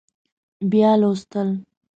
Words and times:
بیا 0.71 0.91
لوستل 1.01 1.49